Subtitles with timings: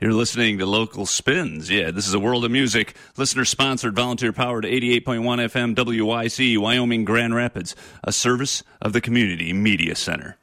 [0.00, 1.68] You're listening to Local Spins.
[1.68, 2.96] Yeah, this is a world of music.
[3.18, 9.52] Listener sponsored, volunteer powered 88.1 FM WYC, Wyoming Grand Rapids, a service of the Community
[9.52, 10.38] Media Center.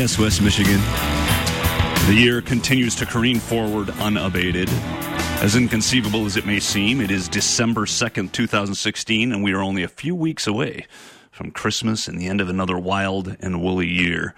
[0.00, 0.80] Yes, West Michigan.
[2.06, 4.70] The year continues to careen forward unabated.
[5.42, 9.82] As inconceivable as it may seem, it is December 2nd, 2016, and we are only
[9.82, 10.86] a few weeks away
[11.30, 14.34] from Christmas and the end of another wild and woolly year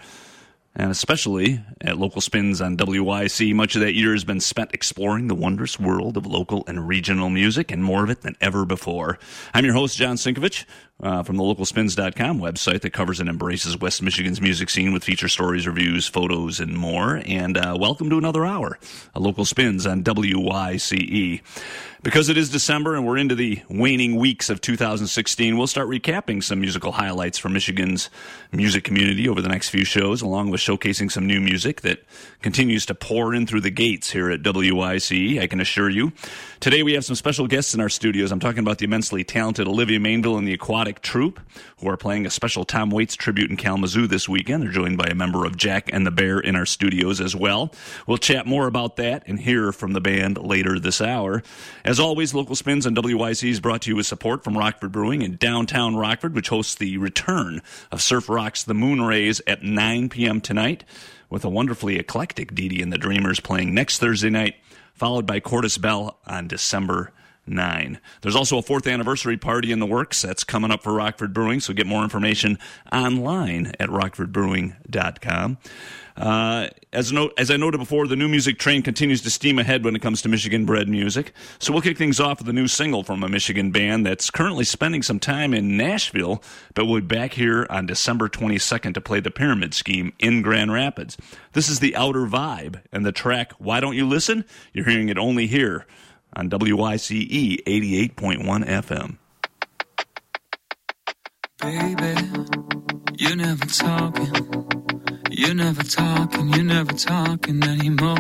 [0.74, 3.54] and especially at local spins on WYC.
[3.54, 7.28] Much of that year has been spent exploring the wondrous world of local and regional
[7.28, 9.18] music, and more of it than ever before.
[9.52, 10.64] I'm your host, John Sinkevics,
[11.02, 15.28] uh, from the localspins.com website that covers and embraces West Michigan's music scene with feature
[15.28, 17.22] stories, reviews, photos, and more.
[17.26, 18.78] And uh, welcome to another hour
[19.14, 21.42] of Local Spins on WYCE.
[22.04, 26.42] Because it is December and we're into the waning weeks of 2016, we'll start recapping
[26.42, 28.10] some musical highlights from Michigan's
[28.50, 32.02] music community over the next few shows, along with showcasing some new music that
[32.40, 36.12] continues to pour in through the gates here at WYC, I can assure you.
[36.58, 38.32] Today we have some special guests in our studios.
[38.32, 41.38] I'm talking about the immensely talented Olivia Mainville and the Aquatic Troupe,
[41.82, 44.62] who are playing a special Tom Waits tribute in Kalamazoo this weekend.
[44.62, 47.72] They're joined by a member of Jack and the Bear in our studios as well.
[48.06, 51.42] We'll chat more about that and hear from the band later this hour.
[51.84, 55.22] As always, Local Spins on WYC is brought to you with support from Rockford Brewing
[55.22, 57.60] in downtown Rockford, which hosts the return
[57.90, 60.40] of Surf Rock's The Moon Rays at 9 p.m.
[60.40, 60.84] tonight,
[61.28, 64.54] with a wonderfully eclectic Dee Dee and the Dreamers playing next Thursday night,
[64.94, 67.12] followed by Cordis Bell on December
[67.46, 67.98] 9.
[68.20, 71.60] There's also a fourth anniversary party in the works that's coming up for Rockford Brewing,
[71.60, 72.58] so get more information
[72.92, 75.58] online at rockfordbrewing.com.
[76.16, 79.96] Uh, as, as I noted before, the new music train continues to steam ahead when
[79.96, 81.32] it comes to Michigan bred music.
[81.58, 84.64] So we'll kick things off with a new single from a Michigan band that's currently
[84.64, 86.42] spending some time in Nashville,
[86.74, 90.72] but will be back here on December 22nd to play the Pyramid Scheme in Grand
[90.72, 91.16] Rapids.
[91.54, 94.44] This is the Outer Vibe, and the track Why Don't You Listen?
[94.72, 95.86] You're hearing it only here
[96.34, 99.16] on WYCE 88.1 FM.
[101.60, 102.14] Baby,
[103.18, 104.62] you're never talking.
[105.30, 108.16] You're never talking, you're never talking anymore.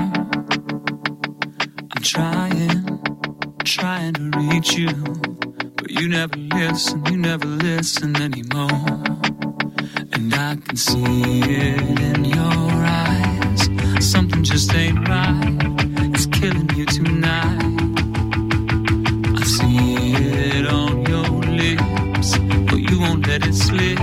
[1.92, 3.00] I'm trying,
[3.64, 4.92] trying to reach you,
[5.76, 8.70] but you never listen, you never listen anymore.
[10.12, 13.68] And I can see it in your eyes.
[14.10, 15.56] Something just ain't right,
[16.14, 17.91] it's killing you tonight.
[19.44, 21.28] See it on your
[21.60, 23.98] lips, but you won't let it slip.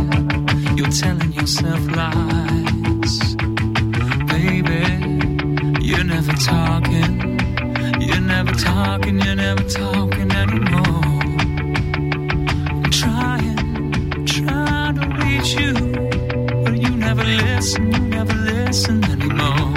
[0.77, 3.35] You're telling yourself lies.
[4.33, 4.83] Baby.
[5.81, 7.39] You're never talking.
[8.01, 9.19] You're never talking.
[9.21, 11.21] You're never talking anymore.
[12.91, 15.73] Trying, trying to reach you,
[16.63, 17.91] but you never listen.
[17.93, 19.68] You never listen anymore.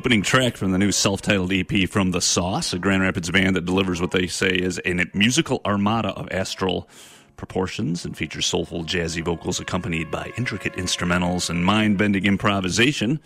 [0.00, 3.54] Opening track from the new self titled EP from The Sauce, a Grand Rapids band
[3.54, 6.88] that delivers what they say is a musical armada of astral
[7.36, 13.20] proportions and features soulful, jazzy vocals accompanied by intricate instrumentals and mind bending improvisation.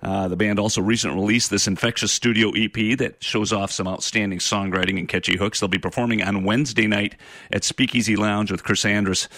[0.00, 4.38] Uh, the band also recently released this infectious studio EP that shows off some outstanding
[4.38, 5.58] songwriting and catchy hooks.
[5.58, 7.16] They'll be performing on Wednesday night
[7.50, 9.28] at Speakeasy Lounge with Chris Andrus,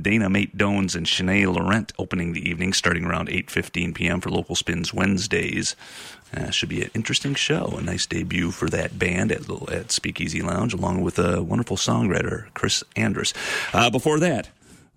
[0.00, 4.20] Dana Mate Dones, and Shanae Laurent opening the evening starting around 8.15 p.m.
[4.20, 5.76] for Local Spins Wednesdays.
[6.36, 7.74] Uh, should be an interesting show.
[7.78, 12.46] A nice debut for that band at, at Speakeasy Lounge, along with a wonderful songwriter,
[12.54, 13.32] Chris Andrus.
[13.72, 14.48] Uh, before that,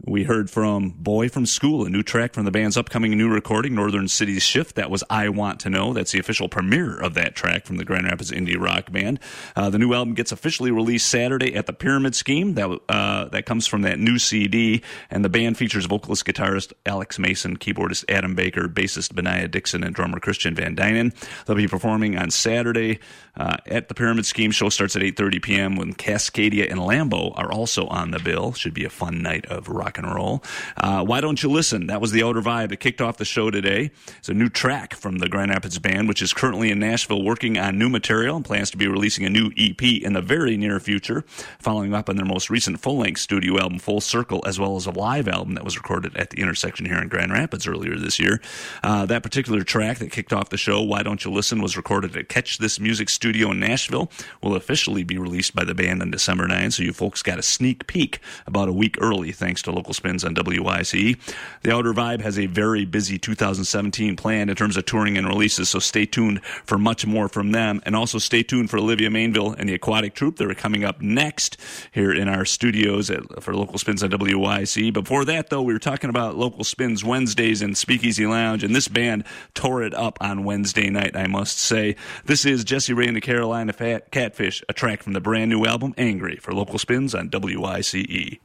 [0.05, 3.73] we heard from Boy from School, a new track from the band's upcoming new recording,
[3.73, 4.75] Northern Cities Shift.
[4.75, 5.91] That was I Want to Know.
[5.91, 9.19] That's the official premiere of that track from the Grand Rapids Indie Rock Band.
[9.55, 12.53] Uh, the new album gets officially released Saturday at the Pyramid Scheme.
[12.53, 17.17] That uh, that comes from that new CD, and the band features vocalist guitarist Alex
[17.17, 21.13] Mason, keyboardist Adam Baker, bassist Benaiah Dixon, and drummer Christian Van Dynen.
[21.45, 22.99] They'll be performing on Saturday
[23.35, 24.51] uh, at the Pyramid Scheme.
[24.51, 25.75] Show starts at 8:30 p.m.
[25.75, 28.53] when Cascadia and Lambo are also on the bill.
[28.53, 30.43] Should be a fun night of rock rock and roll.
[30.75, 31.87] Uh, Why Don't You Listen?
[31.87, 33.91] That was the Outer Vibe that kicked off the show today.
[34.17, 37.57] It's a new track from the Grand Rapids Band, which is currently in Nashville working
[37.57, 40.81] on new material and plans to be releasing a new EP in the very near
[40.81, 41.23] future,
[41.59, 44.85] following up on their most recent full length studio album, Full Circle, as well as
[44.87, 48.19] a live album that was recorded at the intersection here in Grand Rapids earlier this
[48.19, 48.41] year.
[48.83, 52.13] Uh, that particular track that kicked off the show, Why Don't You Listen, was recorded
[52.17, 54.11] at Catch This Music Studio in Nashville,
[54.43, 57.43] will officially be released by the band on December 9, so you folks got a
[57.43, 61.17] sneak peek about a week early thanks to local spins on WYCE.
[61.61, 65.69] The Outer Vibe has a very busy 2017 plan in terms of touring and releases,
[65.69, 67.79] so stay tuned for much more from them.
[67.85, 70.37] And also stay tuned for Olivia Mainville and the Aquatic Troupe.
[70.37, 71.57] They're coming up next
[71.91, 74.91] here in our studios at, for Local Spins on WYCE.
[74.91, 78.87] Before that, though, we were talking about Local Spins Wednesdays in Speakeasy Lounge, and this
[78.87, 81.95] band tore it up on Wednesday night, I must say.
[82.25, 85.65] This is Jesse Ray and the Carolina Fat Catfish, a track from the brand new
[85.65, 88.39] album Angry for Local Spins on WYCE.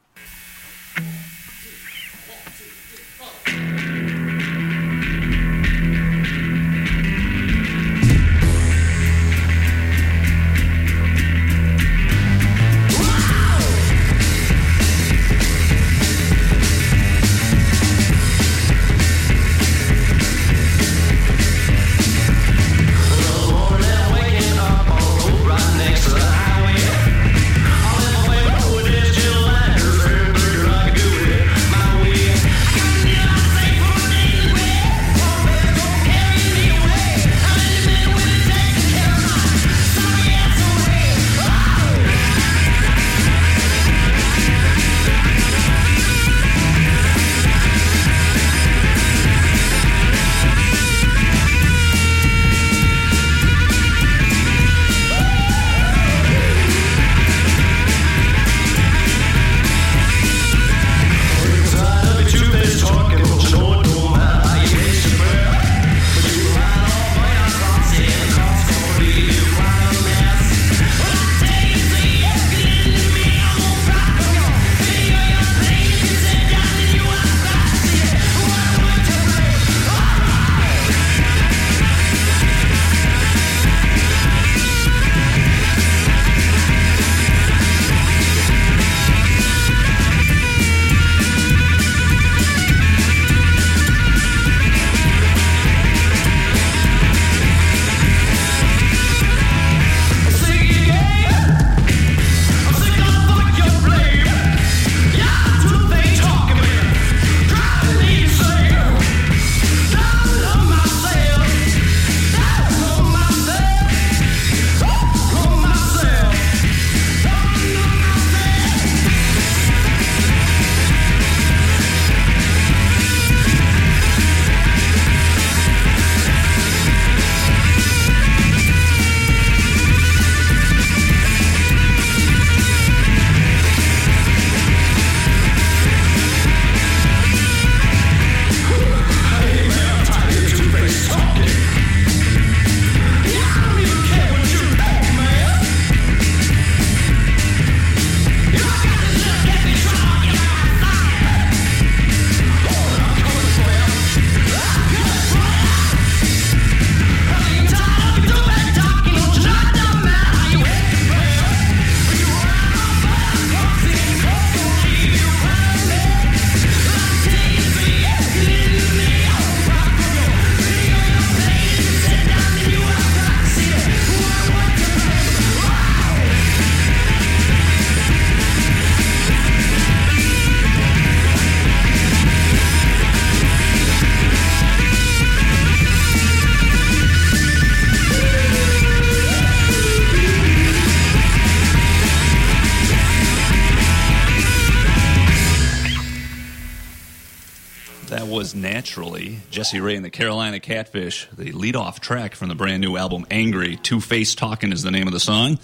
[199.72, 199.92] Naturally.
[199.92, 203.76] Ray and the Carolina Catfish, the lead-off track from the brand new album Angry.
[203.76, 205.58] Two Face Talking is the name of the song.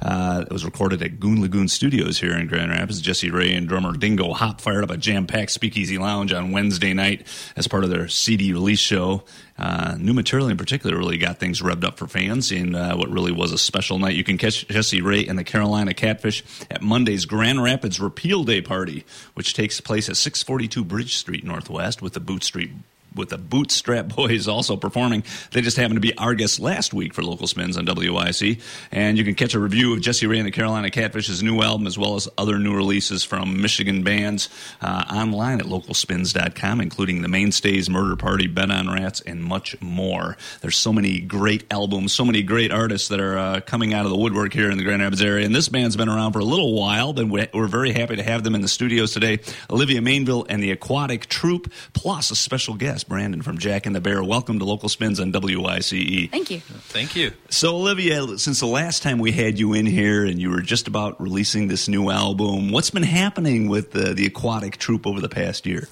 [0.00, 3.02] Uh, it was recorded at Goon Lagoon Studios here in Grand Rapids.
[3.02, 7.26] Jesse Ray and drummer Dingo Hop fired up a jam-packed Speakeasy Lounge on Wednesday night
[7.54, 9.24] as part of their CD release show.
[9.58, 13.10] Uh, new material in particular really got things revved up for fans in uh, what
[13.10, 14.16] really was a special night.
[14.16, 18.62] You can catch Jesse Ray and the Carolina Catfish at Monday's Grand Rapids Repeal Day
[18.62, 22.70] Party, which takes place at 642 Bridge Street Northwest with the Boot Street
[23.14, 25.24] with the Bootstrap Boys also performing.
[25.52, 28.60] They just happened to be our guests last week for Local Spins on WYC.
[28.92, 31.86] And you can catch a review of Jesse Ray and the Carolina Catfish's new album
[31.86, 34.48] as well as other new releases from Michigan bands
[34.80, 40.36] uh, online at localspins.com, including The Mainstays, Murder Party, Bet on Rats, and much more.
[40.60, 44.10] There's so many great albums, so many great artists that are uh, coming out of
[44.10, 45.46] the woodwork here in the Grand Rapids area.
[45.46, 48.44] And this band's been around for a little while, but we're very happy to have
[48.44, 49.40] them in the studios today.
[49.70, 52.99] Olivia Mainville and the Aquatic Troupe, plus a special guest.
[53.04, 54.22] Brandon from Jack and the Bear.
[54.22, 56.30] Welcome to Local Spins on WYCE.
[56.30, 56.60] Thank you.
[56.60, 57.32] Thank you.
[57.48, 60.88] So, Olivia, since the last time we had you in here and you were just
[60.88, 65.28] about releasing this new album, what's been happening with the, the Aquatic Troupe over the
[65.28, 65.88] past year?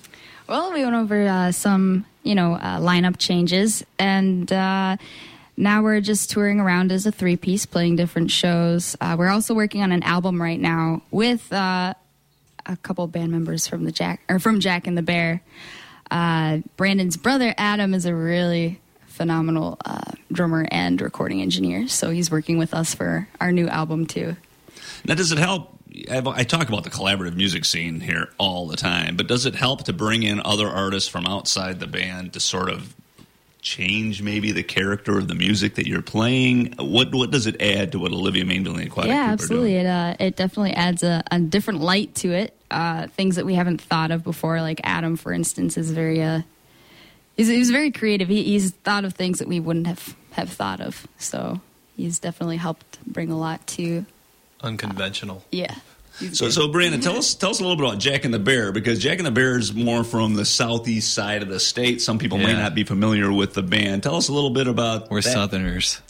[0.49, 4.97] Well, we went over uh, some, you know, uh, lineup changes, and uh,
[5.57, 8.97] now we're just touring around as a three piece, playing different shows.
[9.01, 11.95] Uh, we're also working on an album right now with uh,
[12.65, 15.43] a couple band members from the Jack or from Jack and the Bear.
[16.11, 22.31] Uh, Brandon's brother Adam is a really phenomenal uh, drummer and recording engineer, so he's
[22.31, 24.37] working with us for our new album too.
[25.07, 25.75] Now, does it help?
[26.11, 29.85] I talk about the collaborative music scene here all the time, but does it help
[29.85, 32.95] to bring in other artists from outside the band to sort of
[33.61, 36.75] change maybe the character of the music that you're playing?
[36.79, 39.79] What what does it add to what Olivia Mainville and the Aquatic Yeah, Group absolutely.
[39.79, 39.87] Are doing?
[39.87, 42.55] It uh, it definitely adds a, a different light to it.
[42.71, 46.43] Uh, things that we haven't thought of before, like Adam, for instance, is very uh,
[47.37, 48.29] he's, he's very creative.
[48.29, 51.07] He, he's thought of things that we wouldn't have have thought of.
[51.19, 51.61] So
[51.97, 54.05] he's definitely helped bring a lot to.
[54.61, 55.45] Unconventional.
[55.53, 55.75] Yeah.
[56.19, 58.39] He's So, so Brandon, tell us tell us a little bit about Jack and the
[58.39, 62.01] Bear because Jack and the Bear is more from the southeast side of the state.
[62.01, 64.03] Some people may not be familiar with the band.
[64.03, 65.33] Tell us a little bit about We're that.
[65.33, 66.01] Southerners.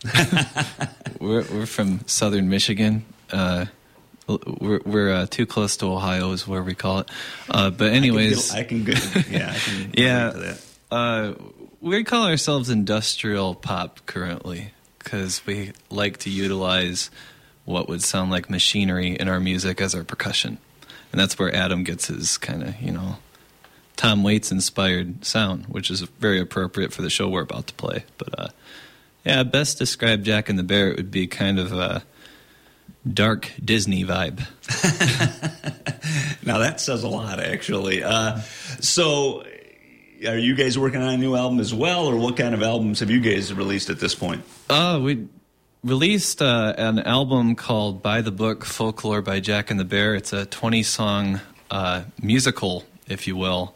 [1.21, 3.05] we're we're from Southern Michigan.
[3.31, 3.67] Uh,
[4.61, 7.11] we're we're uh, too close to Ohio, is where we call it.
[7.49, 10.31] Uh, but anyways, I can get, I can, yeah, I can Yeah.
[10.31, 10.61] that.
[10.91, 11.35] Uh,
[11.81, 17.11] we call ourselves industrial pop currently because we like to utilize
[17.69, 20.59] what would sound like machinery in our music as our percussion,
[21.13, 23.17] and that's where Adam gets his kind of you know
[23.97, 28.05] Tom Waits inspired sound, which is very appropriate for the show we're about to play.
[28.17, 28.49] But uh,
[29.25, 32.03] yeah, best describe Jack and the Bear it would be kind of a
[33.13, 34.47] dark Disney vibe.
[36.49, 38.03] Now that says a lot, actually.
[38.03, 38.41] Uh,
[38.81, 39.45] so,
[40.27, 43.01] are you guys working on a new album as well, or what kind of albums
[43.01, 44.43] have you guys released at this point?
[44.71, 45.29] Uh, we
[45.85, 50.15] released uh, an album called By the Book Folklore by Jack and the Bear.
[50.15, 53.75] It's a 20 song uh, musical, if you will,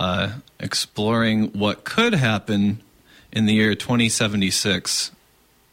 [0.00, 2.80] uh, exploring what could happen
[3.32, 5.12] in the year 2076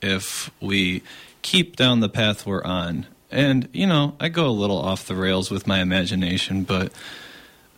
[0.01, 1.01] if we
[1.41, 3.07] keep down the path we're on.
[3.31, 6.91] And, you know, I go a little off the rails with my imagination, but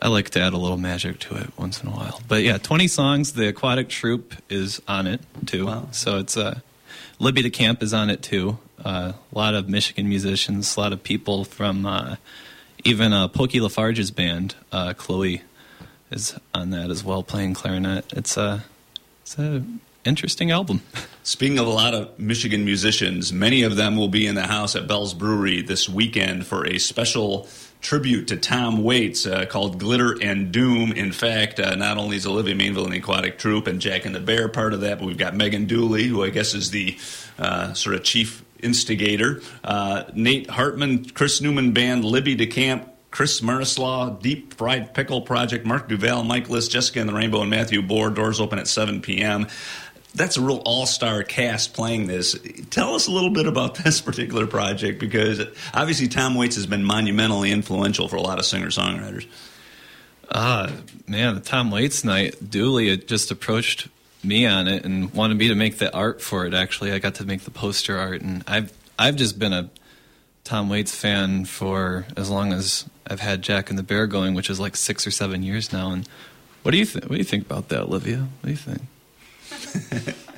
[0.01, 2.19] I like to add a little magic to it once in a while.
[2.27, 3.33] But yeah, 20 songs.
[3.33, 5.67] The Aquatic Troupe is on it too.
[5.67, 5.87] Wow.
[5.91, 6.59] So it's uh,
[7.19, 8.57] Libby DeCamp is on it too.
[8.83, 12.17] Uh, a lot of Michigan musicians, a lot of people from uh,
[12.83, 15.41] even uh, Pokey Lafarge's band, uh, Chloe,
[16.11, 18.11] is on that as well, playing clarinet.
[18.13, 18.63] It's a
[19.21, 19.63] it's a
[20.03, 20.81] interesting album.
[21.23, 24.75] Speaking of a lot of Michigan musicians, many of them will be in the house
[24.75, 27.47] at Bell's Brewery this weekend for a special
[27.85, 30.91] tribute to Tom Waits uh, called Glitter and Doom.
[30.91, 34.19] In fact, uh, not only is Olivia Mainville the Aquatic Troupe and Jack and the
[34.19, 36.97] Bear part of that, but we've got Megan Dooley, who I guess is the
[37.37, 44.19] uh, sort of chief instigator, uh, Nate Hartman, Chris Newman Band, Libby DeCamp, Chris Marislaw,
[44.19, 48.13] Deep Fried Pickle Project, Mark Duval, Mike List, Jessica and the Rainbow, and Matthew Bohr.
[48.13, 49.47] Doors open at 7 p.m.
[50.15, 52.35] That's a real all star cast playing this.
[52.69, 55.41] Tell us a little bit about this particular project because
[55.73, 59.27] obviously Tom Waits has been monumentally influential for a lot of singer songwriters.
[60.31, 60.71] Ah,
[61.07, 62.49] man, the Tom Waits night.
[62.49, 63.87] Dooley just approached
[64.23, 66.53] me on it and wanted me to make the art for it.
[66.53, 69.69] Actually, I got to make the poster art, and I've I've just been a
[70.43, 74.49] Tom Waits fan for as long as I've had Jack and the Bear going, which
[74.49, 75.91] is like six or seven years now.
[75.91, 76.07] And
[76.63, 77.05] what do you think?
[77.05, 78.27] What do you think about that, Olivia?
[78.41, 78.81] What do you think?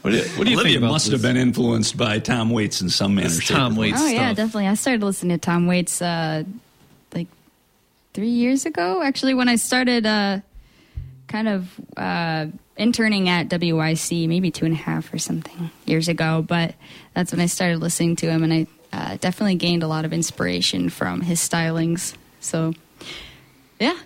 [0.01, 1.13] What do you, what do you Olivia think about must this?
[1.13, 3.29] have been influenced by Tom Waits in some manner.
[3.29, 3.81] This Tom form.
[3.81, 4.37] Waits Oh yeah, stuff.
[4.37, 4.67] definitely.
[4.67, 6.43] I started listening to Tom Waits uh,
[7.13, 7.27] like
[8.13, 9.01] three years ago.
[9.03, 10.39] Actually, when I started uh,
[11.27, 16.41] kind of uh, interning at WYC maybe two and a half or something years ago,
[16.47, 16.75] but
[17.13, 20.13] that's when I started listening to him, and I uh, definitely gained a lot of
[20.13, 22.15] inspiration from his stylings.
[22.39, 22.73] So,
[23.79, 23.97] yeah.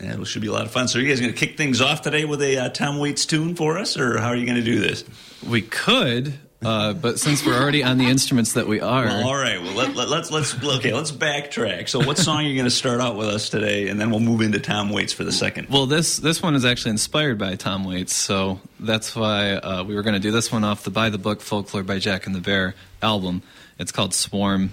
[0.00, 0.88] Yeah, it should be a lot of fun.
[0.88, 3.26] So, are you guys going to kick things off today with a uh, Tom Waits
[3.26, 5.04] tune for us, or how are you going to do this?
[5.48, 9.36] We could, uh, but since we're already on the instruments that we are, Well, all
[9.36, 9.60] right.
[9.60, 10.92] Well, let, let, let's let's okay.
[10.92, 11.88] Let's backtrack.
[11.88, 14.20] So, what song are you going to start out with us today, and then we'll
[14.20, 15.68] move into Tom Waits for the second.
[15.68, 19.94] well, this this one is actually inspired by Tom Waits, so that's why uh, we
[19.96, 22.34] were going to do this one off the By the Book Folklore by Jack and
[22.34, 23.42] the Bear album.
[23.78, 24.70] It's called Swarm,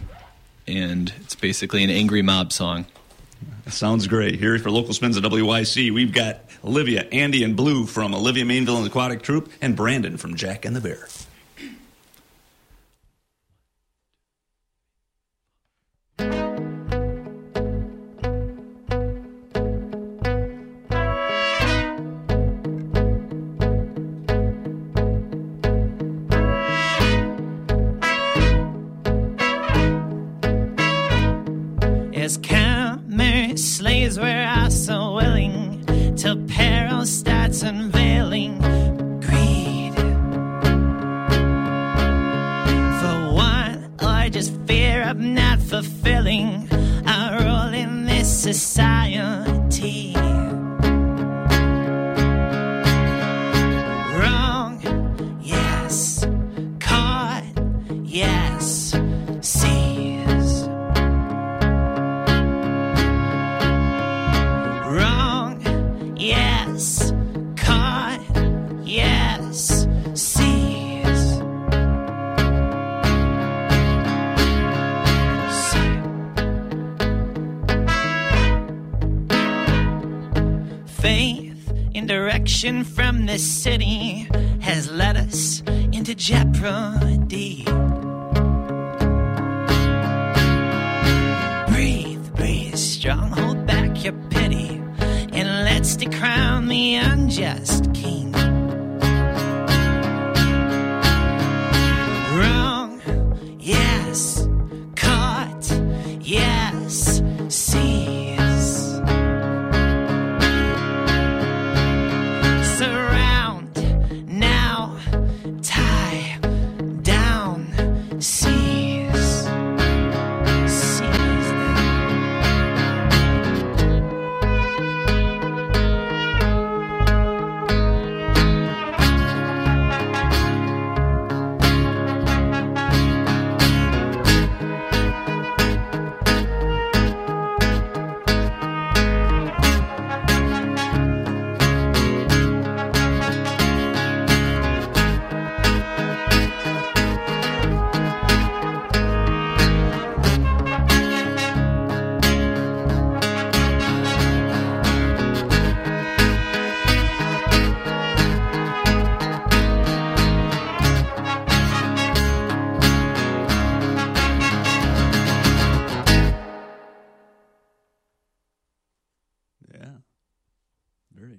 [0.67, 2.85] and it's basically an angry mob song.
[3.67, 4.39] Sounds great.
[4.39, 8.78] Here for local spins at WYC, we've got Olivia, Andy, and Blue from Olivia Mainville
[8.78, 11.08] and Aquatic Troupe, and Brandon from Jack and the Bear.
[34.15, 38.60] Commerce slaves were also willing till peril starts unveiling
[39.21, 39.93] greed.
[42.99, 46.67] For one, or just fear of not fulfilling
[47.08, 49.05] our role in this society.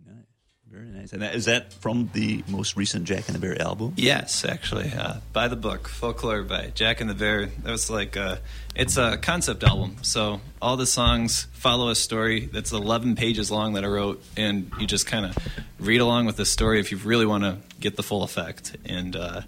[0.05, 0.27] Very nice.
[0.69, 1.13] Very nice.
[1.13, 3.95] And that, is that from the most recent Jack and the Bear album?
[3.97, 7.47] Yes, actually, uh, by the book Folklore by Jack and the Bear.
[7.47, 8.41] That was like a,
[8.75, 9.97] it's a concept album.
[10.03, 14.71] So all the songs follow a story that's 11 pages long that I wrote, and
[14.81, 15.37] you just kind of
[15.79, 18.77] read along with the story if you really want to get the full effect.
[18.85, 19.43] And uh,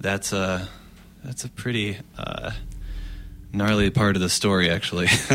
[0.00, 0.68] that's a
[1.22, 2.52] that's a pretty uh,
[3.52, 5.06] gnarly part of the story, actually.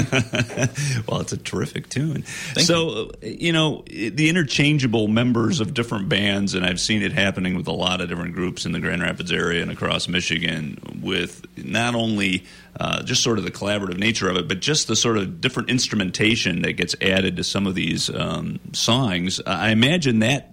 [1.08, 2.24] well, it's a terrific tune.
[2.58, 7.56] so, uh, you know, the interchangeable members of different bands, and I've seen it happening
[7.56, 11.46] with a lot of different groups in the Grand Rapids area and across Michigan, with
[11.58, 12.46] not only
[12.80, 15.70] uh, just sort of the collaborative nature of it, but just the sort of different
[15.70, 19.42] instrumentation that gets added to some of these um, songs.
[19.46, 20.50] I imagine that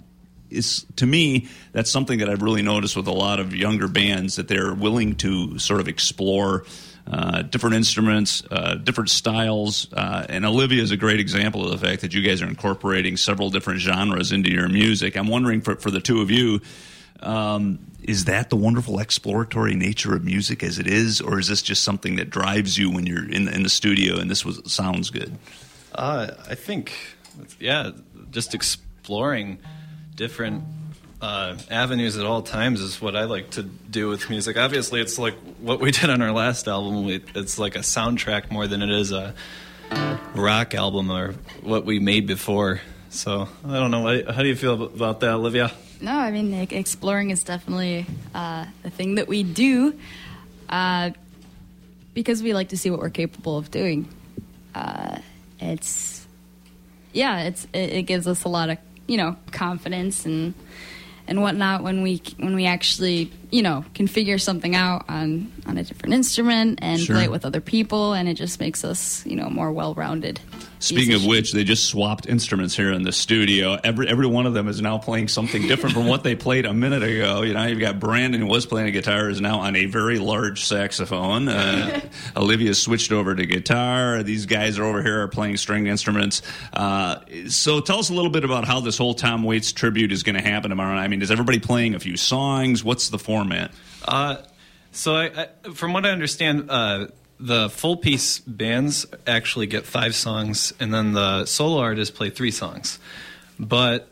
[0.51, 4.35] is to me that's something that I've really noticed with a lot of younger bands
[4.37, 6.64] that they're willing to sort of explore
[7.06, 11.86] uh, different instruments, uh, different styles, uh, and Olivia is a great example of the
[11.86, 15.16] fact that you guys are incorporating several different genres into your music.
[15.16, 16.60] I'm wondering for for the two of you.
[17.20, 21.60] Um, is that the wonderful exploratory nature of music as it is, or is this
[21.60, 25.10] just something that drives you when you're in in the studio and this was sounds
[25.10, 25.36] good?
[25.94, 26.92] Uh, I think,
[27.58, 27.90] yeah,
[28.30, 29.58] just exploring
[30.14, 30.64] different
[31.20, 34.56] uh, avenues at all times is what I like to do with music.
[34.56, 37.04] Obviously, it's like what we did on our last album.
[37.04, 39.35] We, it's like a soundtrack more than it is a
[40.35, 42.80] rock album or what we made before.
[43.11, 44.22] So I don't know.
[44.33, 45.72] How do you feel about that, Olivia?
[46.00, 49.98] No, I mean e- exploring is definitely uh, the thing that we do
[50.68, 51.11] uh,
[52.14, 54.09] because we like to see what we're capable of doing.
[54.74, 55.18] Uh,
[55.59, 56.26] it's
[57.12, 60.54] yeah, it's it, it gives us a lot of you know confidence and
[61.30, 65.78] and whatnot when we when we actually you know can figure something out on on
[65.78, 67.16] a different instrument and Sure.
[67.16, 70.40] play it with other people, and it just makes us you know more well rounded.
[70.82, 73.78] Speaking of which, they just swapped instruments here in the studio.
[73.84, 76.72] Every every one of them is now playing something different from what they played a
[76.72, 77.42] minute ago.
[77.42, 80.18] You know, you've got Brandon who was playing a guitar is now on a very
[80.18, 81.48] large saxophone.
[81.48, 82.00] Uh,
[82.36, 84.22] Olivia switched over to guitar.
[84.22, 86.40] These guys are over here are playing stringed instruments.
[86.72, 87.16] Uh,
[87.48, 90.36] so tell us a little bit about how this whole Tom Waits tribute is going
[90.36, 90.96] to happen tomorrow.
[90.96, 92.82] I mean, is everybody playing a few songs?
[92.82, 93.70] What's the format?
[94.07, 94.37] Uh,
[94.92, 100.14] so, I, I, from what I understand, uh, the full piece bands actually get five
[100.14, 102.98] songs, and then the solo artists play three songs.
[103.59, 104.11] But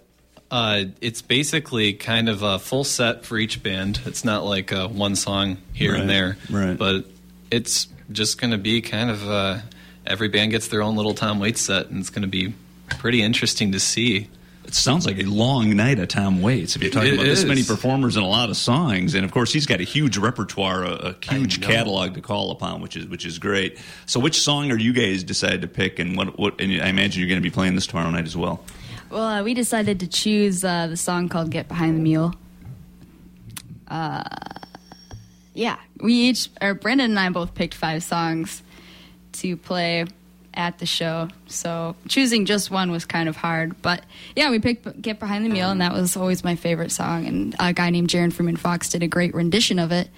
[0.50, 4.00] uh, it's basically kind of a full set for each band.
[4.06, 6.78] It's not like uh, one song here Right, and there, right.
[6.78, 7.04] but
[7.50, 9.58] it's just going to be kind of uh,
[10.06, 12.54] every band gets their own little Tom Waits set, and it's going to be
[12.98, 14.28] pretty interesting to see.
[14.68, 16.76] It sounds like a long night of Tom Waits.
[16.76, 19.32] If you're talking It about this many performers and a lot of songs, and of
[19.32, 23.06] course he's got a huge repertoire, a, a huge catalog to call upon, which is
[23.06, 23.78] which is great.
[24.04, 26.38] So, which song are you guys decided to pick, and what?
[26.38, 26.60] What?
[26.60, 28.62] And I imagine you're going to be playing this tomorrow night as well.
[29.08, 32.34] Well, uh, we decided to choose uh, the song called "Get Behind the Mule."
[33.88, 34.22] Uh,
[35.54, 38.62] yeah, we each, or Brendan and I both picked five songs
[39.32, 40.04] to play
[40.54, 41.28] at the show.
[41.46, 45.48] So choosing just one was kind of hard, but yeah, we picked "Get Behind the
[45.48, 47.26] Mule," and that was always my favorite song.
[47.26, 50.08] And a guy named Jaron Freeman Fox did a great rendition of it,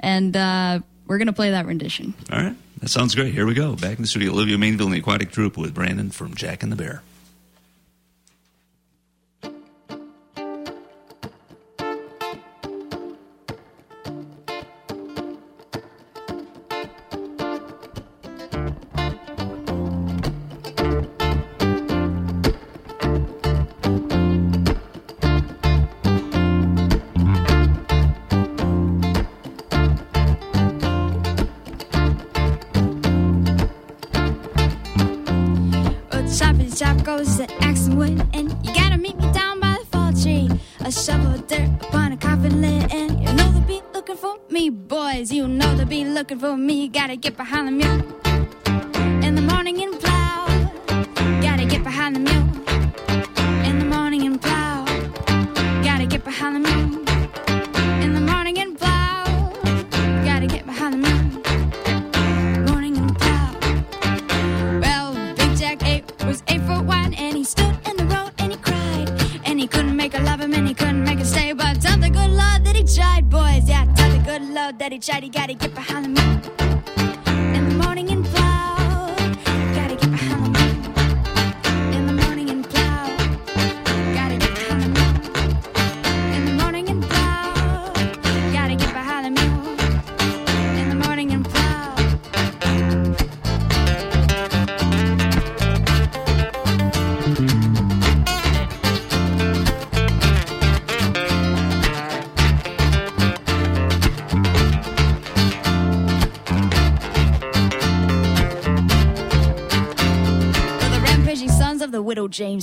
[0.00, 2.14] and uh, we're gonna play that rendition.
[2.32, 3.34] All right, that sounds great.
[3.34, 3.74] Here we go.
[3.76, 6.72] Back in the studio, Olivia Mainville and the Aquatic Troupe with Brandon from Jack and
[6.72, 7.02] the Bear.
[37.04, 40.48] Goes to Axon Wood, and you gotta meet me down by the fall tree.
[40.80, 44.36] A shovel of dirt upon a coffin lid, and you know they'll be looking for
[44.48, 45.30] me, boys.
[45.30, 46.88] You know they'll be looking for me.
[46.88, 48.00] Gotta get behind the mule
[49.22, 50.46] in the morning and plow.
[51.42, 52.33] Gotta get behind the mule
[74.94, 76.53] He gotta get behind the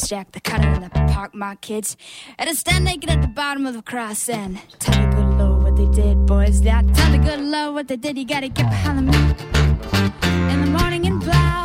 [0.08, 1.98] Jack, the cutter and the park my kids.
[2.38, 5.64] And a stand naked at the bottom of the cross and tell the good Lord
[5.64, 6.62] what they did, boys.
[6.62, 8.18] That tell the good Lord what they did.
[8.18, 9.36] You gotta get behind the moon
[10.52, 11.61] in the morning and plow.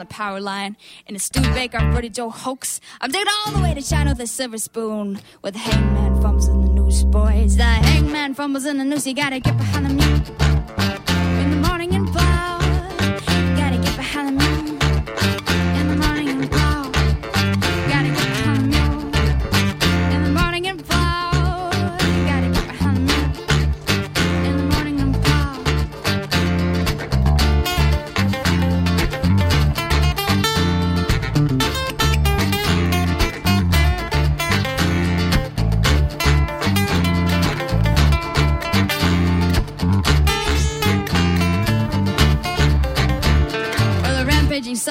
[0.00, 0.76] On the power line
[1.06, 2.80] and the Stu Baker Brody Joe hoax.
[3.00, 5.20] I'm taking all the way to China with a silver spoon.
[5.42, 7.56] With the hangman fumbles in the noose, boys.
[7.56, 9.06] The hangman fumbles in the noose.
[9.06, 10.49] You gotta get behind the mule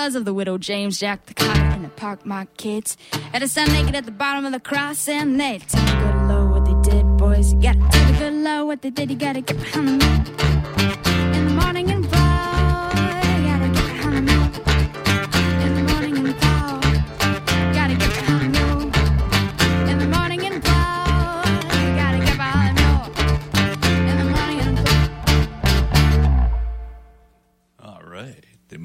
[0.09, 2.97] sons of the widow James, Jack the cop, and the park my kids.
[3.31, 6.27] Had a son naked at the bottom of the cross, and they tell the good
[6.27, 7.53] Lord what they did, boys.
[7.53, 10.68] You gotta tell the good Lord what they did, you gotta get behind the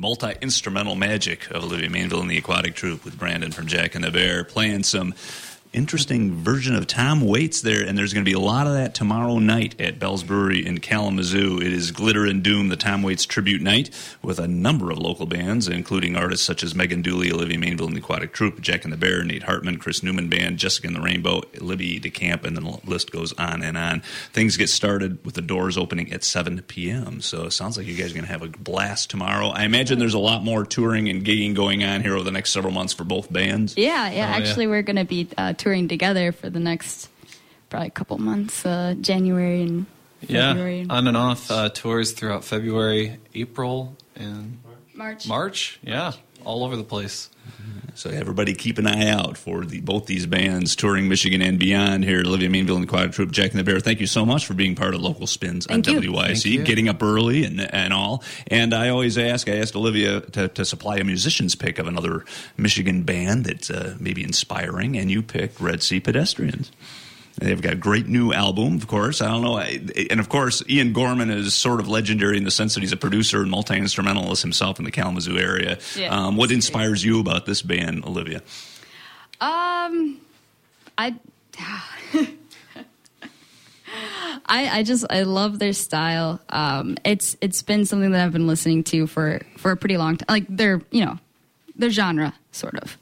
[0.05, 4.05] multi instrumental magic of Olivia Mainville and the Aquatic Troupe with Brandon from Jack and
[4.05, 5.15] the Bear playing some
[5.75, 8.95] interesting version of Tom Waits there, and there's going to be a lot of that
[8.95, 11.61] tomorrow night at Bell's Brewery in Kalamazoo.
[11.61, 13.91] It is Glitter and Doom, the Tom Waits tribute night,
[14.23, 17.97] with a number of local bands, including artists such as Megan Dooley, Olivia Mainville and
[17.97, 21.01] the Aquatic Troupe, Jack and the Bear, Nate Hartman, Chris Newman Band, Jessica and the
[21.01, 24.01] Rainbow, Libby DeCamp, and the list goes on and on.
[24.33, 27.97] Things get started with the doors opening at 7 p.m., so it sounds like you
[27.97, 29.49] guys are going to have a blast tomorrow.
[29.49, 32.53] I imagine there's a lot more touring and gigging going on here over the next
[32.53, 33.75] several months for both bands.
[33.77, 34.11] Yeah, yeah.
[34.11, 34.37] Oh, yeah.
[34.37, 37.09] actually, we're going to be uh, touring together for the next
[37.71, 39.87] probably couple months, uh, January and
[40.21, 40.83] February.
[40.83, 44.61] Yeah, on and off uh, tours throughout February, April, and
[44.95, 45.27] March.
[45.27, 45.81] March.
[45.83, 46.13] Yeah,
[46.45, 47.31] all over the place.
[47.97, 52.05] So everybody keep an eye out for the, both these bands touring Michigan and beyond
[52.05, 52.21] here.
[52.21, 53.79] Olivia Mainville and the Aquatic Troupe, Jack and the Bear.
[53.79, 56.11] Thank you so much for being part of Local Spins Thank on you.
[56.11, 56.65] WYCE, Thank you.
[56.65, 58.25] getting up early and, and all.
[58.49, 62.25] And I always ask, I asked Olivia to, to supply a musician's pick of another
[62.57, 66.73] Michigan band that's uh, maybe inspiring, and you picked Red Sea Pedestrians.
[67.39, 69.21] They've got a great new album, of course.
[69.21, 69.57] I don't know.
[69.59, 69.81] I-
[70.11, 72.97] And of course, Ian Gorman is sort of legendary in the sense that he's a
[72.97, 75.79] producer and multi instrumentalist himself in the Kalamazoo area.
[75.97, 76.15] Yeah.
[76.15, 78.41] Um, what inspires you about this band, Olivia?
[79.41, 80.21] Um,
[80.97, 81.17] I,
[84.47, 86.41] I, I just I love their style.
[86.49, 90.17] Um, it's it's been something that I've been listening to for for a pretty long
[90.17, 90.27] time.
[90.29, 91.19] Like their you know
[91.77, 92.97] their genre sort of,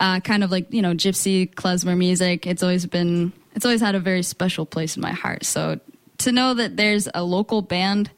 [0.00, 2.46] uh, kind of like you know gypsy klezmer music.
[2.46, 5.44] It's always been it's always had a very special place in my heart.
[5.44, 5.78] So
[6.18, 8.10] to know that there's a local band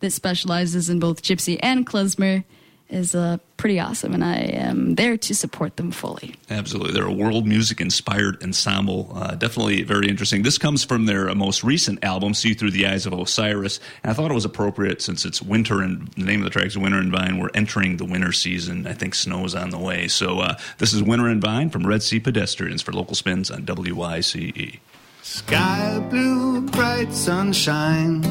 [0.00, 2.44] that specializes in both gypsy and klezmer
[2.90, 6.34] is uh, pretty awesome, and I am there to support them fully.
[6.50, 6.92] Absolutely.
[6.92, 9.12] They're a world music inspired ensemble.
[9.14, 10.42] Uh, definitely very interesting.
[10.42, 13.80] This comes from their uh, most recent album, See Through the Eyes of Osiris.
[14.02, 16.66] And I thought it was appropriate since it's winter and the name of the track
[16.66, 17.38] is Winter and Vine.
[17.38, 18.86] We're entering the winter season.
[18.86, 20.08] I think snow is on the way.
[20.08, 23.62] So uh, this is Winter and Vine from Red Sea Pedestrians for local spins on
[23.62, 24.80] WYCE.
[25.22, 28.22] Sky blue, bright sunshine.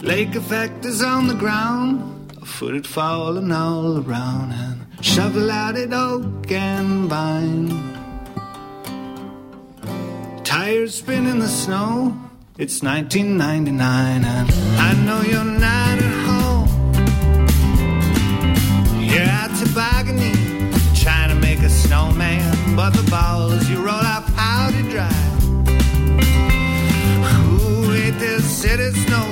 [0.00, 2.21] Lake effect is on the ground.
[2.44, 7.68] Footed falling all around and shovel out at oak and vine.
[10.42, 12.16] Tires spin in the snow.
[12.58, 16.68] It's 1999 and I know you're not at home.
[19.00, 24.82] You're out tobogganing, trying to make a snowman, but the balls you roll out powder
[24.90, 25.12] dry.
[27.46, 29.31] Who ate this city snow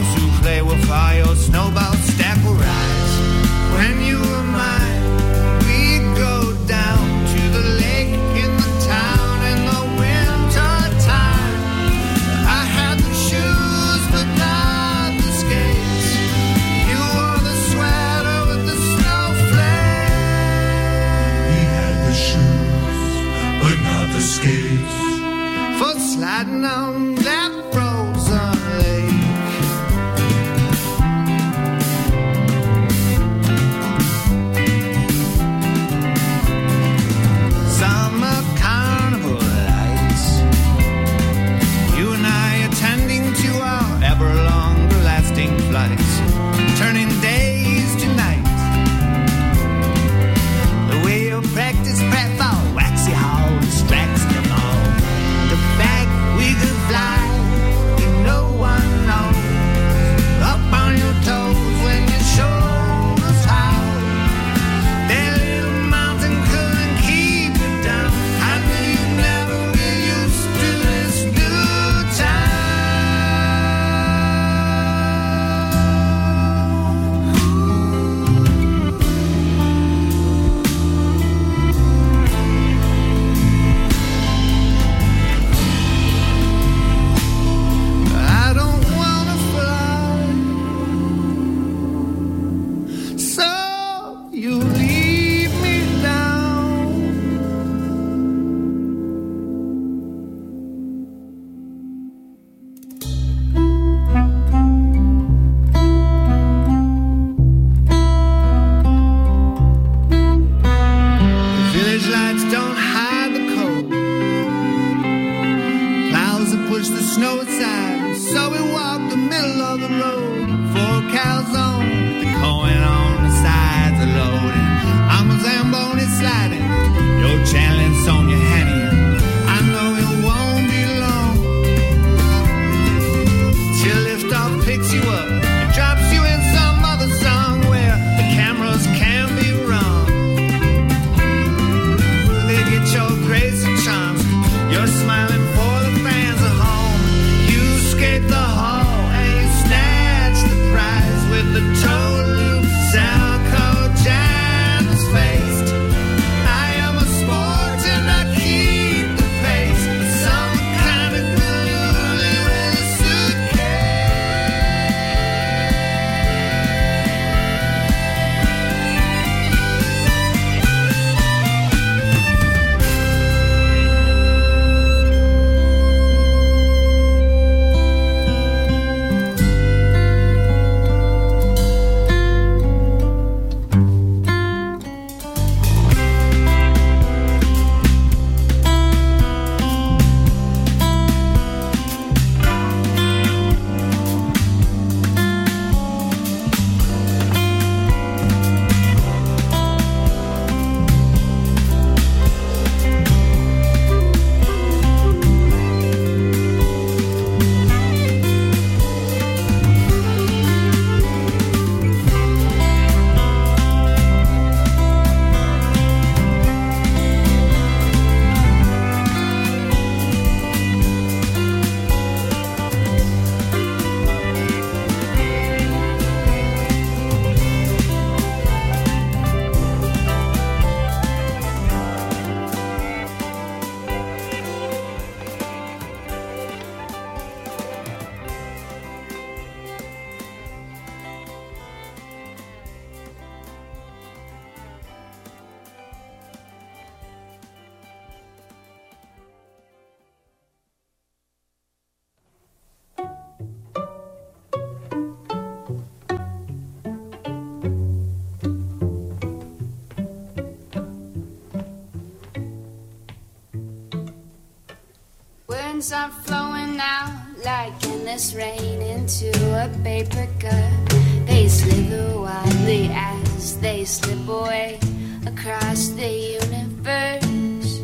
[265.80, 267.10] Things are flowing out
[267.42, 269.30] like endless rain into
[269.64, 270.88] a paper cup.
[271.24, 274.78] They slither wildly as they slip away
[275.24, 277.80] across the universe.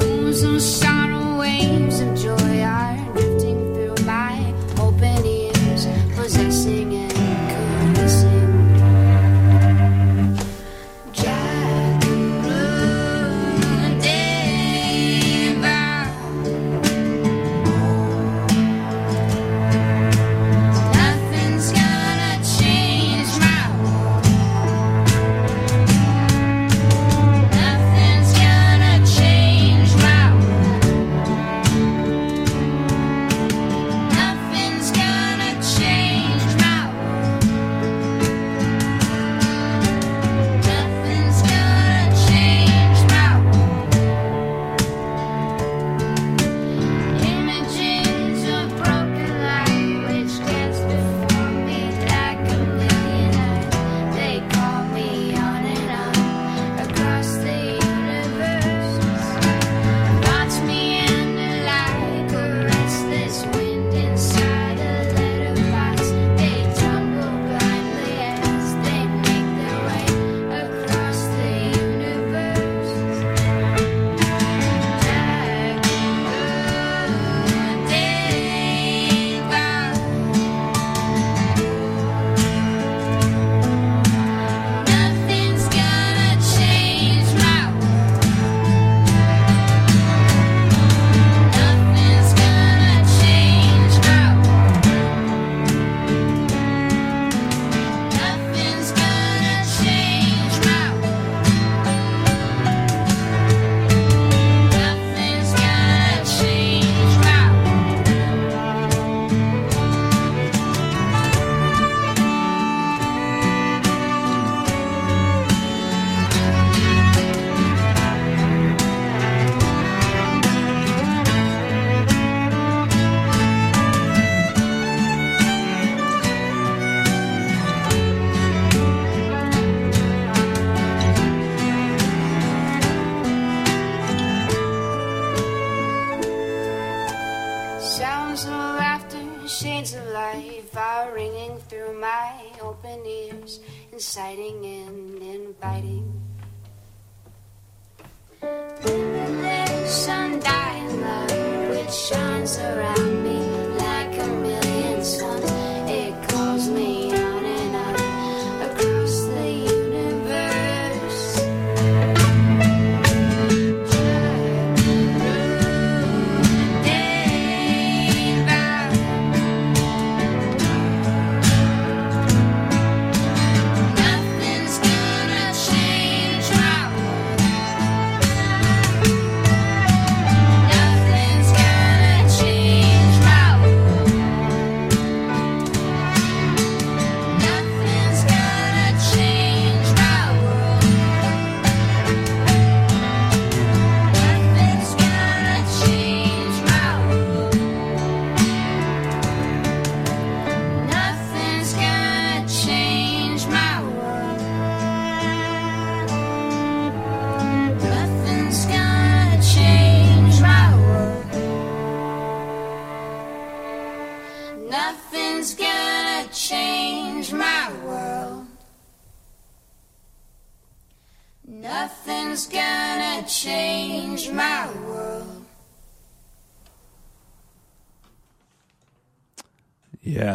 [0.00, 0.60] Booms and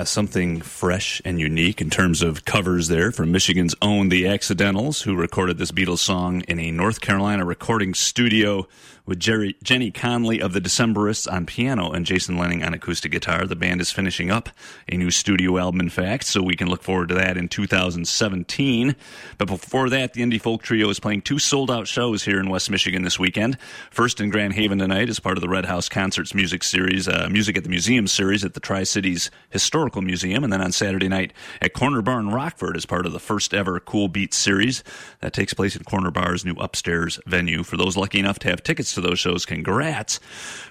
[0.04, 5.04] Yeah, something fresh and unique in terms of covers there from Michigan's own The Accidentals,
[5.04, 8.68] who recorded this Beatles song in a North Carolina recording studio
[9.06, 13.46] with Jerry, Jenny Conlee of the Decemberists on piano and Jason Lenning on acoustic guitar.
[13.46, 14.50] The band is finishing up
[14.88, 18.96] a new studio album, in fact, so we can look forward to that in 2017.
[19.38, 22.50] But before that, the Indie Folk Trio is playing two sold out shows here in
[22.50, 23.58] West Michigan this weekend.
[23.92, 27.28] First in Grand Haven tonight as part of the Red House Concerts Music Series, uh,
[27.30, 31.10] Music at the Museum series at the Tri Cities Historical Museum, and then on Saturday
[31.10, 34.82] night at Corner Bar in Rockford as part of the first ever Cool Beats series
[35.20, 37.64] that takes place in Corner Bar's new upstairs venue.
[37.64, 40.20] For those lucky enough to have tickets to those shows, congrats.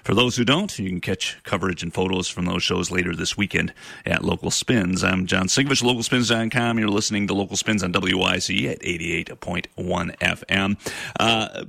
[0.03, 3.37] For those who don't, you can catch coverage and photos from those shows later this
[3.37, 3.73] weekend
[4.05, 5.03] at Local Spins.
[5.03, 6.79] I'm John Sinkevics, localspins.com.
[6.79, 10.93] You're listening to Local Spins on WYCE at 88.1 FM.
[11.19, 11.65] Uh,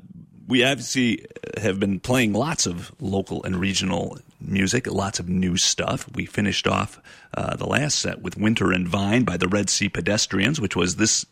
[0.46, 1.24] we obviously
[1.60, 6.06] have been playing lots of local and regional music, lots of new stuff.
[6.14, 7.00] We finished off
[7.34, 10.96] uh, the last set with Winter and Vine by the Red Sea Pedestrians, which was
[10.96, 11.24] this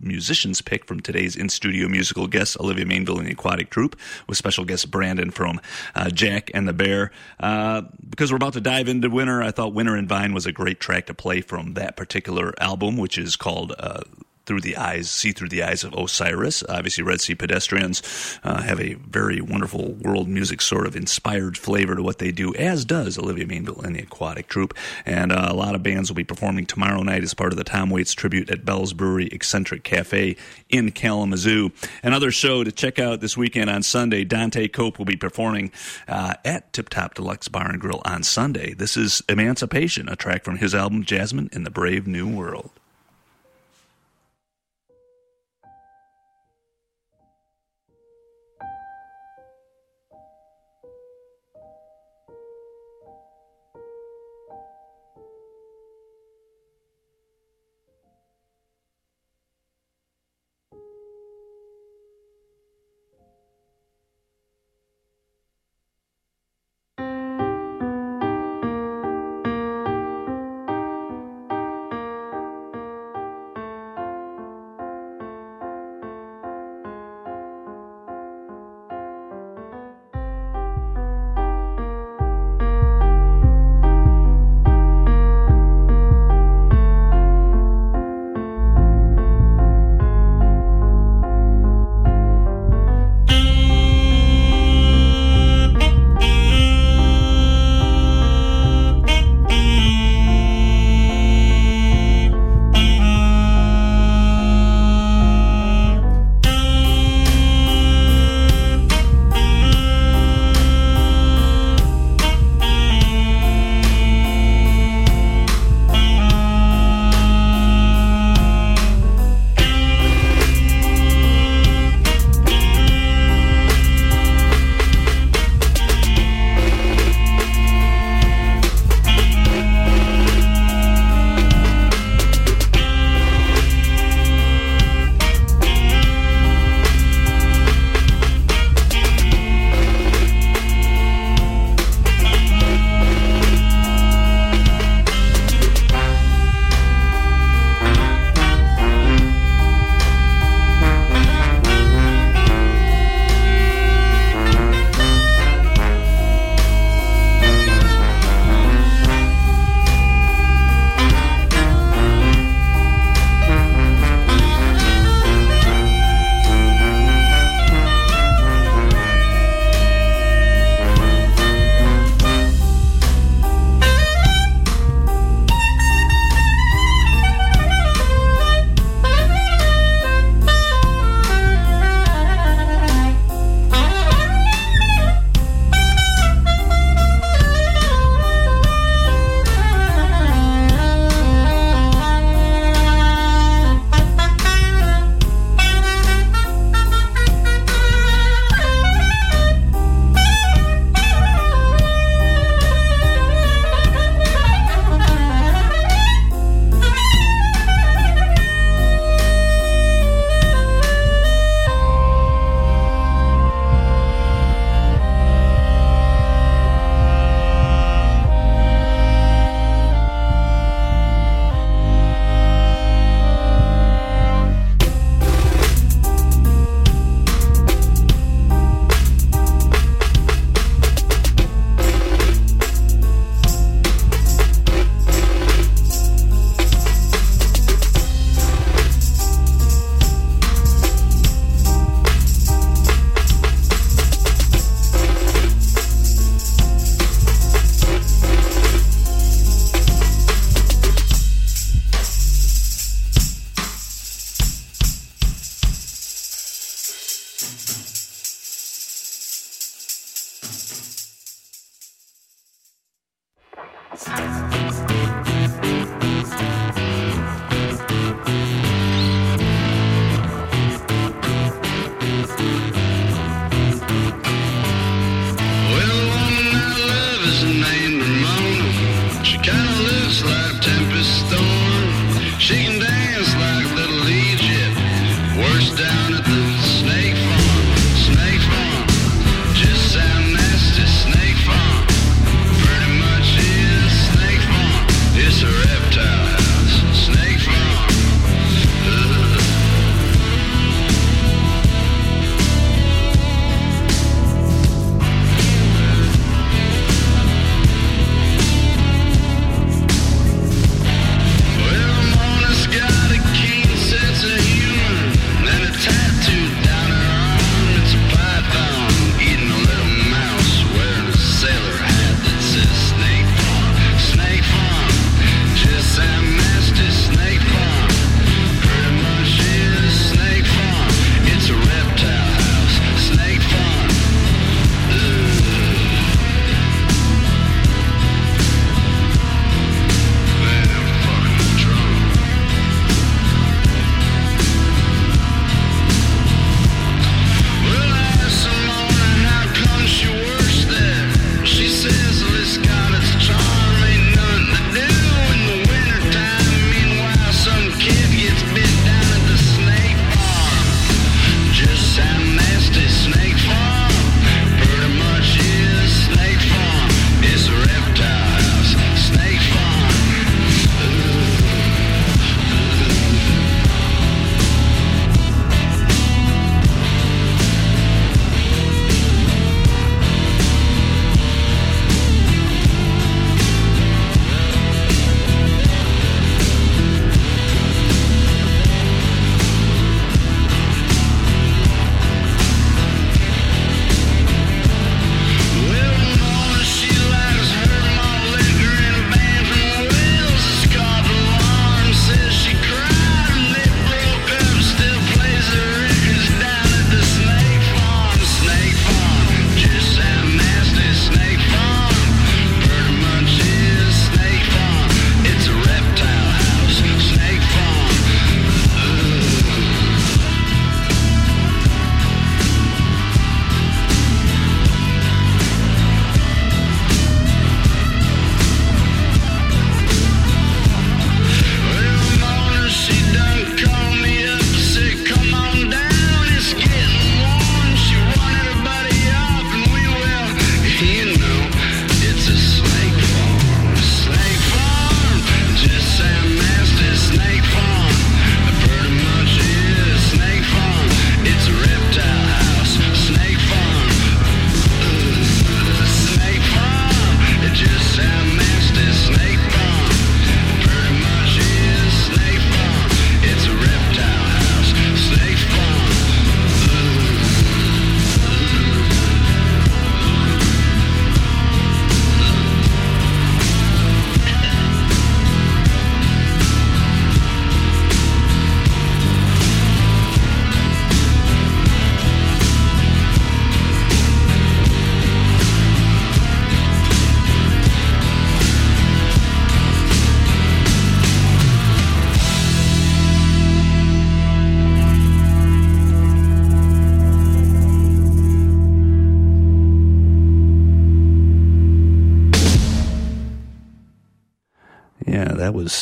[0.00, 3.96] musician's pick from today's in studio musical guest, Olivia Mainville and the Aquatic Troupe,
[4.28, 5.60] with special guest Brandon from
[5.94, 7.10] uh, Jack and the Bear.
[7.40, 10.52] Uh, because we're about to dive into Winter, I thought Winter and Vine was a
[10.52, 13.74] great track to play from that particular album, which is called.
[13.78, 14.02] Uh,
[14.46, 16.62] through the eyes, see through the eyes of Osiris.
[16.68, 18.02] Obviously, Red Sea Pedestrians
[18.42, 22.54] uh, have a very wonderful world music sort of inspired flavor to what they do,
[22.54, 24.74] as does Olivia Mainville and the Aquatic Troupe.
[25.06, 27.64] And uh, a lot of bands will be performing tomorrow night as part of the
[27.64, 30.36] Tom Waits tribute at Bell's Brewery Eccentric Cafe
[30.68, 31.70] in Kalamazoo.
[32.02, 34.24] Another show to check out this weekend on Sunday.
[34.24, 35.72] Dante Cope will be performing
[36.08, 38.74] uh, at Tip Top Deluxe Bar and Grill on Sunday.
[38.74, 42.70] This is Emancipation, a track from his album Jasmine in the Brave New World.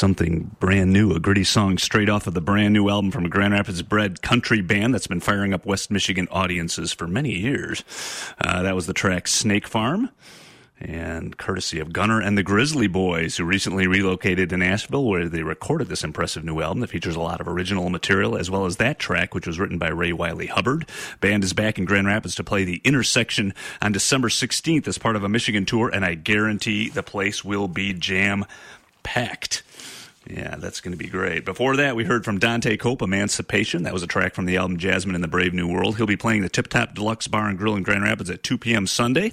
[0.02, 3.28] Something brand new, a gritty song straight off of the brand new album from a
[3.28, 7.84] Grand Rapids bred country band that's been firing up West Michigan audiences for many years.
[8.40, 10.10] Uh, that was the track Snake Farm.
[10.80, 15.44] And courtesy of Gunnar and the Grizzly Boys, who recently relocated to Nashville, where they
[15.44, 18.78] recorded this impressive new album that features a lot of original material, as well as
[18.78, 20.88] that track, which was written by Ray Wylie Hubbard.
[21.20, 25.14] Band is back in Grand Rapids to play the Intersection on December 16th as part
[25.14, 28.46] of a Michigan tour, and I guarantee the place will be jam
[29.04, 29.62] packed.
[30.28, 31.44] Yeah, that's going to be great.
[31.44, 33.82] Before that, we heard from Dante Cope, Emancipation.
[33.82, 35.96] That was a track from the album Jasmine in the Brave New World.
[35.96, 38.56] He'll be playing the Tip Top Deluxe Bar and Grill in Grand Rapids at 2
[38.56, 38.86] p.m.
[38.86, 39.32] Sunday.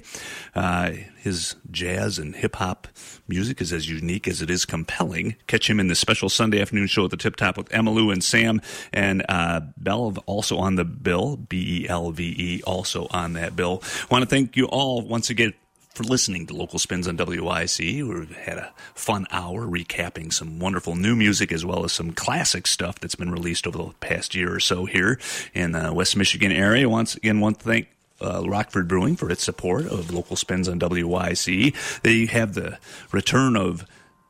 [0.52, 2.88] Uh, his jazz and hip hop
[3.28, 5.36] music is as unique as it is compelling.
[5.46, 8.24] Catch him in the special Sunday afternoon show at the Tip Top with Emmylou and
[8.24, 8.60] Sam
[8.92, 11.36] and uh, Belv also on the bill.
[11.36, 13.82] B E L V E also on that bill.
[14.10, 15.54] Want to thank you all once again
[16.00, 18.02] for listening to Local Spins on WYCE.
[18.02, 22.66] We've had a fun hour recapping some wonderful new music as well as some classic
[22.66, 25.20] stuff that's been released over the past year or so here
[25.52, 26.88] in the West Michigan area.
[26.88, 27.88] Once again, want to thank
[28.18, 32.00] uh, Rockford Brewing for its support of local spins on WYCE.
[32.00, 32.78] They have the
[33.12, 33.84] return of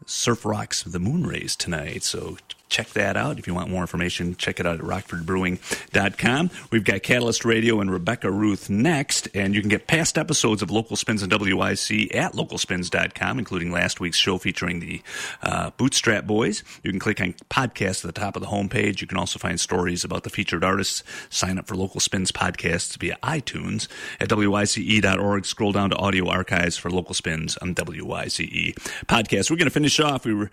[0.07, 2.37] Surf Rocks The Moonrays tonight, so
[2.71, 3.39] check that out.
[3.39, 6.51] If you want more information, check it out at rockfordbrewing.com.
[6.71, 10.71] We've got Catalyst Radio and Rebecca Ruth next, and you can get past episodes of
[10.71, 15.03] Local Spins and WYCE at localspins.com, including last week's show featuring the
[15.43, 16.63] uh, Bootstrap Boys.
[16.83, 19.01] You can click on podcast at the top of the homepage.
[19.01, 21.03] You can also find stories about the featured artists.
[21.29, 23.89] Sign up for Local Spins podcasts via iTunes
[24.21, 25.45] at WYCE.org.
[25.45, 28.75] Scroll down to audio archives for Local Spins on WYCE
[29.07, 29.51] podcast.
[29.51, 30.25] We're going to finish off.
[30.25, 30.51] We were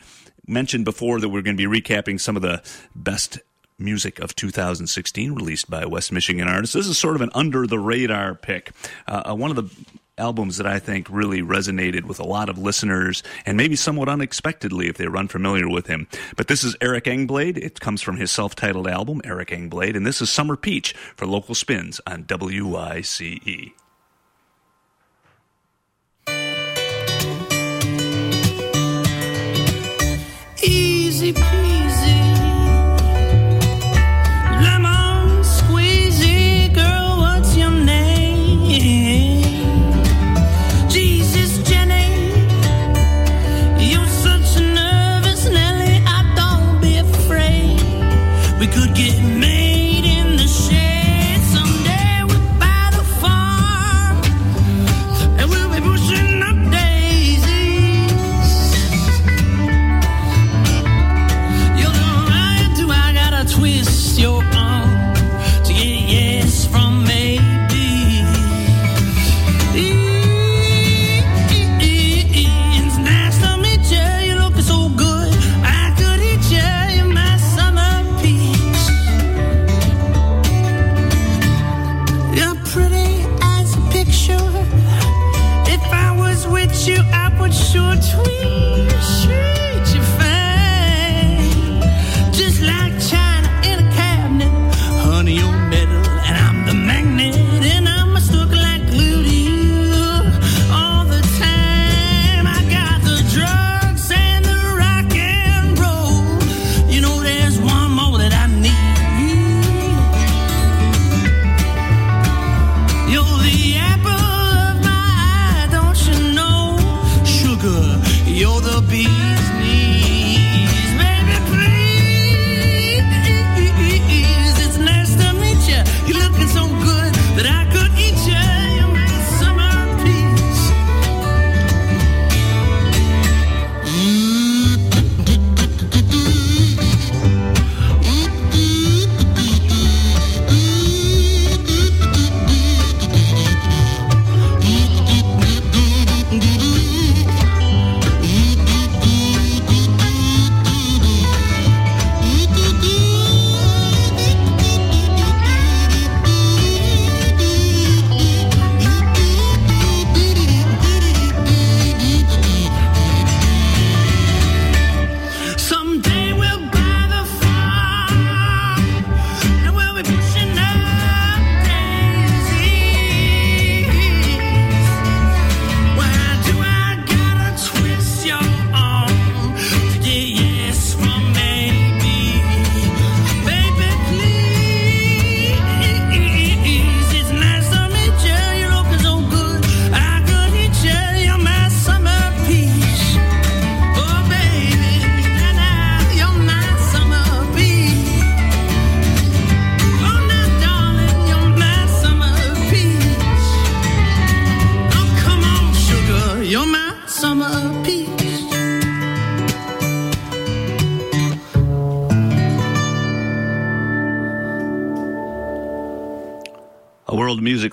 [0.48, 2.62] mentioned before that we're going to be recapping some of the
[2.96, 3.40] best
[3.80, 6.74] music of 2016 released by West Michigan artists.
[6.74, 8.72] This is sort of an under the radar pick.
[9.08, 9.70] Uh, one of the
[10.18, 14.88] albums that I think really resonated with a lot of listeners and maybe somewhat unexpectedly
[14.88, 16.08] if they were unfamiliar with him.
[16.36, 17.58] But this is Eric Engblade.
[17.58, 21.28] It comes from his self titled album, Eric Engblade, and this is Summer Peach for
[21.28, 23.74] local spins on WYCE.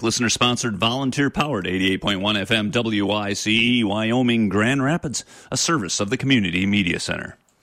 [0.04, 6.66] Listener sponsored, volunteer powered 88.1 FM WYCE, Wyoming, Grand Rapids, a service of the Community
[6.66, 7.38] Media Center.